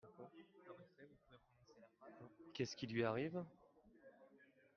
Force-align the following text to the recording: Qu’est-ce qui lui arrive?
Qu’est-ce 2.55 2.75
qui 2.75 2.87
lui 2.87 3.03
arrive? 3.03 3.45